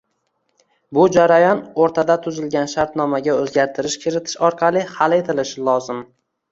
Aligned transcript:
Bu 0.97 1.03
jarayon 1.17 1.61
o‘rtada 1.85 2.17
tuzilgan 2.25 2.73
shartnomaga 2.73 3.39
o‘zgartirish 3.45 4.03
kiritish 4.07 4.43
orqali 4.51 4.87
hal 4.99 5.21
etilishi 5.23 5.69
lozim. 5.71 6.07